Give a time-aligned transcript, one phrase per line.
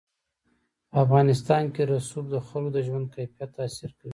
[0.89, 4.09] په افغانستان کې رسوب د خلکو د ژوند کیفیت تاثیر کوي.